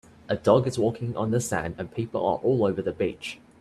A 0.27 0.35
dog 0.35 0.65
is 0.65 0.79
walking 0.79 1.15
on 1.15 1.29
the 1.29 1.39
sand 1.39 1.75
and 1.77 1.93
people 1.93 2.25
are 2.25 2.37
all 2.39 2.65
over 2.65 2.81
the 2.81 2.91
beach 2.91 3.37